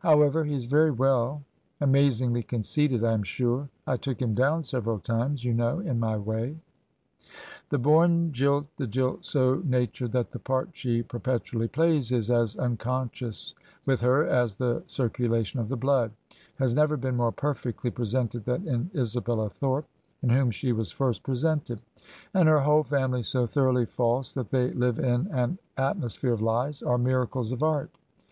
However, 0.00 0.42
he 0.42 0.54
is 0.56 0.64
very 0.64 0.90
well. 0.90 1.44
Amazingly 1.80 2.42
conceited, 2.42 3.04
I 3.04 3.12
am 3.12 3.22
sure. 3.22 3.68
I 3.86 3.96
took 3.96 4.20
him 4.20 4.34
down, 4.34 4.64
several 4.64 4.98
times, 4.98 5.44
you 5.44 5.54
know, 5.54 5.78
in 5.78 6.00
my 6.00 6.16
way.'" 6.16 6.56
The 7.70 7.78
bom 7.78 8.32
jilt, 8.32 8.66
the 8.78 8.88
jilt 8.88 9.24
so 9.24 9.62
natured 9.64 10.10
that 10.10 10.32
the 10.32 10.40
part 10.40 10.70
she 10.72 11.04
per 11.04 11.20
petually 11.20 11.70
plays 11.70 12.10
is 12.10 12.32
as 12.32 12.56
unconscious 12.56 13.54
with 13.86 14.00
her 14.00 14.26
as 14.26 14.56
the 14.56 14.80
circu 14.88 15.28
lation 15.28 15.60
of 15.60 15.68
the 15.68 15.76
blood, 15.76 16.10
has 16.56 16.74
never 16.74 16.96
been 16.96 17.14
more 17.16 17.30
perfectly 17.30 17.92
pre 17.92 18.06
sented 18.06 18.42
than 18.42 18.66
in 18.66 18.90
Isabella 18.92 19.48
Thorp, 19.50 19.84
in 20.20 20.30
whom 20.30 20.50
she 20.50 20.72
was 20.72 20.90
first 20.90 21.22
presented; 21.22 21.80
and 22.34 22.48
her 22.48 22.58
whole 22.62 22.82
family, 22.82 23.22
so 23.22 23.46
thoroughly 23.46 23.86
false 23.86 24.34
that 24.34 24.48
they 24.48 24.72
live 24.72 24.98
in 24.98 25.28
an 25.28 25.58
atmosphere 25.76 26.32
of 26.32 26.42
lies, 26.42 26.82
are 26.82 26.98
miracles 26.98 27.52
of 27.52 27.62
art. 27.62 27.90